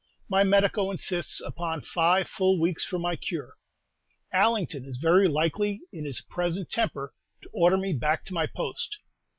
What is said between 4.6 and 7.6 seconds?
is very likely, in his present temper, to